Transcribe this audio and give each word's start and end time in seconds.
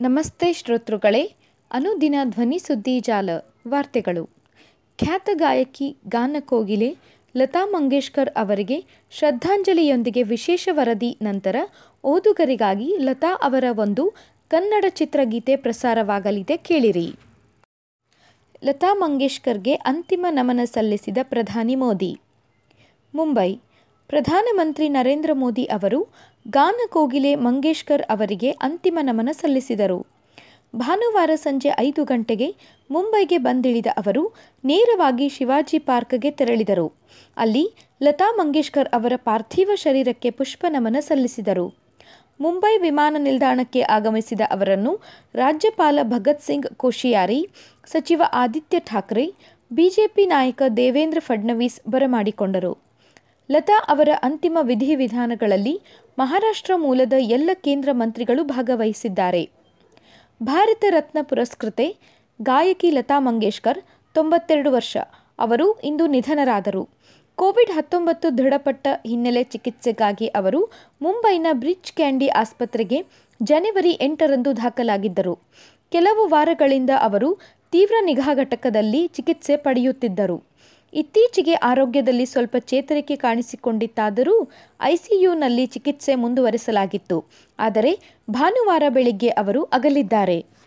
ನಮಸ್ತೆ 0.00 0.52
ಶ್ರೋತೃಗಳೇ, 0.52 1.34
ಅನುದಿನ 1.70 2.14
ಧ್ವನಿ 2.24 2.58
ಸುದ್ದಿ 2.58 3.00
ಜಾಲ 3.00 3.30
ವಾರ್ತೆಗಳು. 3.68 4.26
ಖ್ಯಾತ 4.98 5.30
ಗಾಯಕಿ 5.34 5.96
ಗಾನಕೋಗಿಲೆ 6.08 6.96
ಲತಾ 7.36 7.66
ಮಂಗೇಶ್ಕರ್ 7.66 8.30
ಅವರಿಗೆ 8.36 8.84
ಶ್ರದ್ಧಾಂಜಲಿಯೊಂದಿಗೆ 9.10 10.22
ವಿಶೇಷ 10.22 10.68
ವರದಿ 10.72 11.18
ನಂತರ 11.22 11.56
ಓದುಗರಿಗಾಗಿ 12.04 12.96
ಲತಾ 12.98 13.38
ಅವರ 13.42 13.64
ಒಂದು 13.78 14.14
ಕನ್ನಡ 14.48 14.84
ಚಿತ್ರಗೀತೆ 14.88 15.56
ಪ್ರಸಾರವಾಗಲಿದೆ 15.56 16.56
ಕೇಳಿರಿ. 16.56 17.12
ಲತಾ 18.64 18.94
ಮಂಗೇಶ್ಕರ್ಗೆ 18.94 19.74
ಅಂತಿಮ 19.74 20.26
ನಮನ 20.30 20.60
ಸಲ್ಲಿಸಿದ 20.64 21.18
ಪ್ರಧಾನಿ 21.22 21.74
ಮೋದಿ. 21.74 22.20
ಮುಂಬೈ 23.14 23.56
ಪ್ರಧಾನಮಂತ್ರಿ 24.08 24.88
ನರೇಂದ್ರ 24.88 25.30
ಮೋದಿ 25.32 25.64
ಅವರು 25.64 26.08
ಗಾನ 26.48 26.74
ಕೋಗಿಲೆ 26.88 27.34
ಮಂಗೇಶ್ಕರ್ 27.34 28.02
ಅವರಿಗೆ 28.02 28.50
ಅಂತಿಮ 28.50 28.98
ನಮನ 29.02 29.28
ಸಲ್ಲಿಸಿದರು. 29.32 30.06
ಭಾನುವಾರ 30.76 31.30
ಸಂಜೆ 31.34 31.70
ಐದು 31.78 32.04
ಗಂಟೆಗೆ 32.04 32.56
ಮುಂಬೈಗೆ 32.90 33.38
ಬಂದಿಳಿದ 33.38 33.86
ಅವರು 33.96 34.34
ನೇರವಾಗಿ 34.64 35.28
ಶಿವಾಜಿ 35.28 35.78
ಪಾರ್ಕ್ಗೆ 35.78 36.30
ತೆರಳಿದರು. 36.30 36.92
ಅಲ್ಲಿ 37.36 37.74
ಲತಾ 38.02 38.34
ಮಂಗೇಶ್ಕರ್ 38.36 38.88
ಅವರ 38.88 39.12
ಪಾರ್ಥಿವ 39.16 39.70
ಶರೀರಕ್ಕೆ 39.74 40.30
ಪುಷ್ಪ 40.30 40.64
ನಮನ 40.68 40.96
ಸಲ್ಲಿಸಿದರು. 41.00 41.74
ಮುಂಬೈ 42.40 42.78
ವಿಮಾನ 42.78 43.16
ನಿಲ್ದಾಣಕ್ಕೆ 43.18 43.80
ಆಗಮಿಸಿದ 43.80 44.40
ಅವರನ್ನು 44.50 45.00
ರಾಜ್ಯಪಾಲ 45.34 45.98
ಭಗತ್ 46.02 46.42
ಸಿಂಗ್ 46.42 46.66
ಕೋಶಿಯಾರಿ, 46.66 47.48
ಸಚಿವ 47.86 48.22
ಆದಿತ್ಯ 48.32 48.78
ಠಾಕ್ರೆ, 48.78 49.34
ಬಿಜೆಪಿ 49.72 50.26
ನಾಯಕ 50.26 50.62
ದೇವೇಂದ್ರ 50.76 51.18
ಫಡ್ನವೀಸ್ 51.20 51.80
ಬರಮಾಡಿಕೊಂಡರು. 51.90 52.87
ಲತಾ 53.50 53.84
ಅವರ 53.88 54.08
ಅಂತಿಮ 54.22 54.58
ವಿಧಿವಿಧಾನಗಳಲ್ಲಿ 54.62 55.82
ಮಹಾರಾಷ್ಟ್ರ 56.18 56.72
ಮೂಲದ 56.76 57.12
ಎಲ್ಲ 57.18 57.50
ಕೇಂದ್ರ 57.54 57.88
ಮಂತ್ರಿಗಳು 57.92 58.44
ಭಾಗವಹಿಸಿದ್ದಾರೆ. 58.44 59.50
ಭಾರತ 60.42 60.84
ರತ್ನ 60.90 61.18
ಪುರಸ್ಕೃತೆ, 61.22 61.96
ಗಾಯಕಿ 62.42 62.90
ಲತಾ 62.90 63.18
ಮಂಗೇಶ್ಕರ್, 63.18 63.78
ತೊಂಬತ್ತೆರಡು 64.14 64.72
ವರ್ಷ. 64.72 64.96
ಅವರು 65.38 65.80
ಇಂದು 65.80 66.06
ನಿಧನರಾದರು. 66.06 66.88
ಕೋವಿಡ್ 67.36 67.70
ಹತ್ತೊಂಬತ್ತು 67.70 68.38
ದೃಢಪಟ್ಟ 68.38 68.88
ಹಿನ್ನೆಲೆ 69.06 69.42
ಚಿಕಿತ್ಸೆಗಾಗಿ 69.42 70.26
ಅವರು 70.26 70.72
ಮುಂಬೈನ 71.02 71.46
ಬ್ರಿಡ್ಜ್ 71.52 71.92
ಕ್ಯಾಂಡಿ 71.92 72.28
ಆಸ್ಪತ್ರೆಗೆ 72.28 73.06
ಜನವರಿ 73.42 73.90
ಎಂಟರಂದು 73.90 74.56
ದಾಖಲಾಗಿದ್ದರು. 74.56 75.38
ಕೆಲವು 75.90 76.28
ವಾರಗಳಿಂದ 76.28 76.90
ಅವರು 77.00 77.38
ತೀವ್ರ 77.72 77.94
ನಿಗಾ 78.04 78.34
ಘಟಕದಲ್ಲಿ 78.34 79.08
ಚಿಕಿತ್ಸೆ 79.08 79.56
ಪಡೆಯುತ್ತಿದ್ದರು. 79.56 80.47
ಇತ್ತೀಚೆಗೆ 80.92 81.54
ಆರೋಗ್ಯದಲ್ಲಿ 81.54 82.26
ಸ್ವಲ್ಪ 82.26 82.56
ಚೇತರಿಕೆ 82.58 83.16
ಕಾಣಿಸಿಕೊಂಡಿತ್ತಾದರೂ 83.16 84.50
ಐಸಿಯುನಲ್ಲಿ 84.82 85.66
ಚಿಕಿತ್ಸೆ 85.66 86.14
ಮುಂದುವರೆಸಲಾಗಿತ್ತು. 86.14 87.24
ಆದರೆ 87.58 87.92
ಭಾನುವಾರ 88.30 88.82
ಬೆಳಿಗ್ಗೆ 88.88 89.28
ಅವರು 89.28 89.62
ಅಗಲಿದ್ದಾರೆ. 89.62 90.57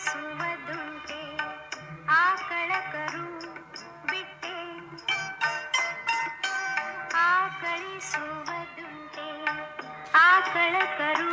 ಆಕಳಿಸುವುದುಂಟೆ 0.00 1.18
ಆಕಳ 2.16 2.70
ಕರು 2.92 3.24
ಬಿಟ್ಟೆ 4.10 4.54
ಆಕಳಿಸುವುದುಂಟೆ 7.98 9.28
ಆಕಳ 10.22 10.74
ಕರು 10.98 11.32